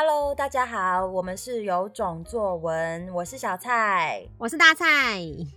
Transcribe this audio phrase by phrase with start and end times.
[0.00, 4.86] Hello，大家好，我们是有种作文，我是小蔡，我是大蔡，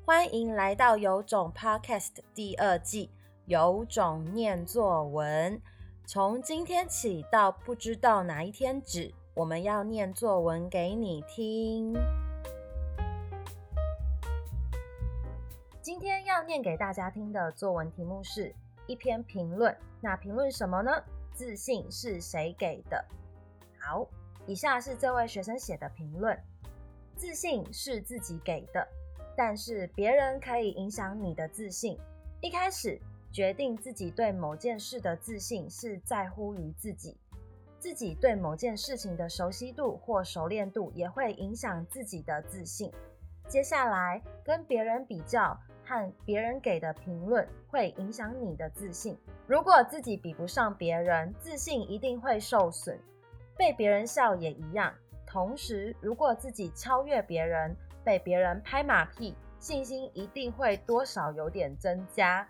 [0.04, 3.12] 欢迎来到有种 Podcast 第二季，
[3.46, 5.62] 有种念作文。
[6.08, 11.94] 从今天起到不知道哪一天止，我们要念作文给你听。
[15.84, 18.56] 今天要念给大家听的作文题目是
[18.88, 20.92] 一篇评论，那评论什么呢？
[21.32, 23.06] 自信是谁给的？
[23.80, 24.08] 好。
[24.48, 26.38] 以下是这位学生写的评论：
[27.16, 28.88] 自信是自己给的，
[29.38, 31.98] 但是别人可以影响你的自信。
[32.42, 33.00] 一开始
[33.32, 37.16] 决定自己对某件事的自信是在乎于自己，
[37.80, 42.92] 自己对某件事情的熟悉度或熟练度也会影响自己的自信。
[43.48, 49.18] 接下来跟别人比较和别人给的评论会影响你的自信。
[49.46, 53.00] 如果自己比不上别人，自信一定会受损。
[53.62, 54.92] 被别人笑也一样。
[55.24, 62.48] 同时，如果自己超越别人，被别人拍马屁，信心一定会多少有点增加。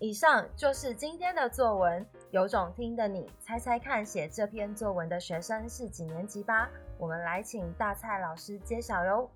[0.00, 6.68] 以上就是今天的作文，有种听的你猜猜看，写这篇作文的学生是几年级吧？
[6.98, 9.30] 我们来请大蔡老师揭晓哟。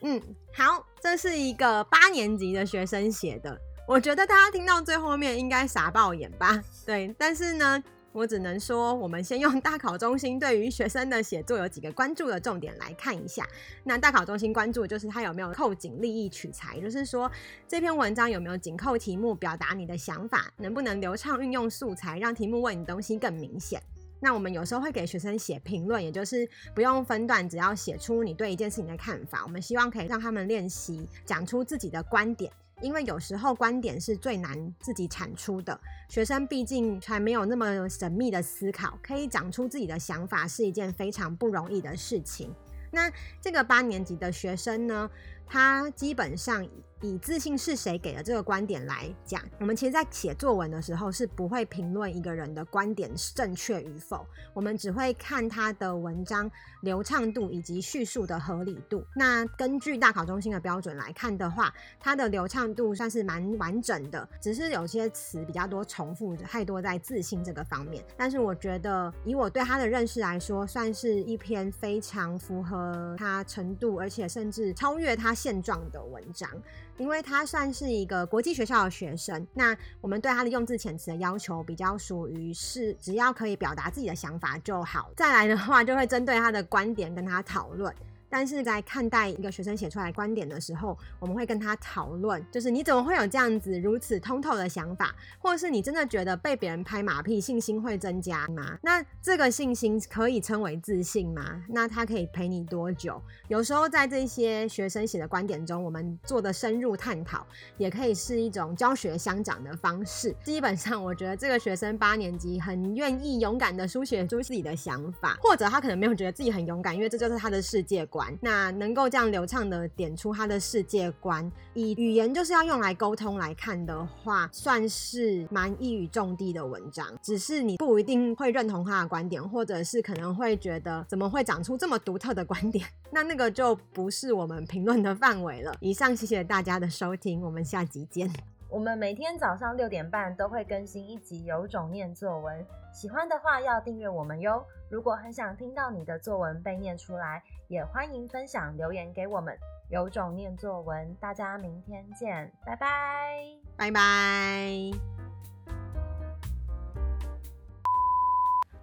[0.00, 0.18] 嗯，
[0.54, 3.54] 好，这是一个八年级的学生写的。
[3.86, 6.58] 我觉得大家听到最后面应该傻爆眼吧？
[6.86, 7.84] 对，但是呢。
[8.16, 13.46] 我只能说，我们先用大考中心对于学生的写作有几个关注的重点来看一下。
[13.84, 17.30] 那大考中心关注就是他有没有扣紧立意取材，就是说
[17.68, 23.82] 这篇文章有没有紧扣题目，表达你的想法，能不能流畅运用素材，让题目问你东西更明显。
[24.18, 29.42] 那我们有时候会给学生写评论，也就是不用分段，只要写出你对一件事情的看法。
[29.44, 32.50] 我们希望可以让他们练习讲出自己的观点。
[32.82, 42.54] 因为有时候观点是最难自己产出的，学生毕竟还没有那么神秘的思考，可以讲出自己的想法是一件非常不容易的事情。
[42.90, 43.10] 那
[43.40, 45.10] 这个八年级的学生呢，
[45.46, 46.66] 他基本上。
[47.02, 56.50] 以自信是谁给的这个观点来讲，我们其实，在写作文的时候是不会评论一个人的观点正确与否，我们只会看他的文章
[56.80, 59.04] 流畅度以及叙述的合理度。
[59.14, 68.02] 那根据大考中心的标准来看的话，他的流畅度算是蛮完整的，只是有些词比较多重复，太多在自信这个方面。
[68.16, 76.50] 但是我觉得，以我对他的认识来说，算是一篇非常符合他程度，而且甚至超越他现状的文章。
[76.98, 85.10] 因为他算是一个国际学校的学生，那我们对他的用字遣词的要求比较属于是，只要可以表达自己的想法就好。
[85.16, 87.94] 再来的话，就会针对他的观点跟他讨论。
[88.36, 98.78] 但是在看待一个学生写出来观点的时候，我们会跟他讨论，就是你怎么会有这样子如此通透的想法，或者是你真的觉得被别人拍马屁，信心会增加吗？
[98.82, 101.64] 那这个信心可以称为自信吗？
[101.66, 103.18] 那他可以陪你多久？
[103.48, 107.46] 有时候在这些学生写的观点中，我们做的深入探讨，
[107.78, 110.36] 也可以是一种教学相长的方式。
[110.44, 118.25] 基本上，我觉得这个学生八年级很愿意勇敢的书写出自己的想法，或者他可能没有觉得自己很勇敢，因为这就是他的世界观。
[118.40, 127.06] 那能够这样流畅的点出他的世界观，以语言就是要用来沟通来看的话，算是蛮一语中的的文章。
[127.22, 135.74] 只是你不一定会认同他的观点，或者是可能会觉得怎么会长出这么独特的观点， 那那个就不是我们评论的范围了。
[135.80, 138.55] 以上，谢谢大家的收听，我们下集见。
[138.76, 144.62] 我们每天早上六点半都会更新一集《有种念作文》，喜欢的话要订阅我们哟。
[144.90, 149.58] 如果很想听到你的作文被念出来，也欢迎分享留言给我们。
[149.88, 153.40] 有种念作文，大家明天见，拜拜，
[153.78, 154.70] 拜拜。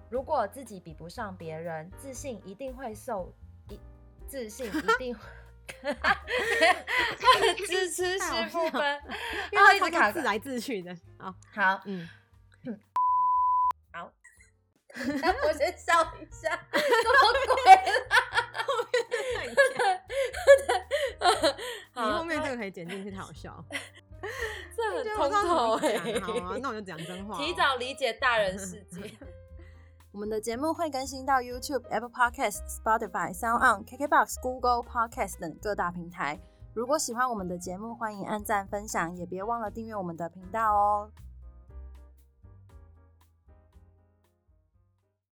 [0.09, 3.31] 如果自己比不上别人，自信一定会受
[3.69, 3.79] 一，
[4.25, 5.21] 自信一定会。
[7.67, 9.01] 支持十部分，
[9.51, 10.95] 因为一直卡自来自去的。
[11.17, 12.09] 好，好，嗯，
[13.91, 14.11] 好。
[14.95, 17.55] 那我先笑一下，什么鬼
[21.95, 23.63] 你后面这个可以剪进去，太好笑。
[24.75, 26.19] 这很通透哎。
[26.21, 27.37] 好啊，那我就讲真话。
[27.37, 29.11] 提早理解大人世界。
[30.13, 36.39] 我们的节目会更新到 YouTube、Apple Podcasts、Spotify、SoundOn、KKBox、Google Podcasts 等各大平台。
[36.75, 41.09] 如果喜欢我们的节目，欢迎按赞分享，也别忘了订阅我们的频道哦。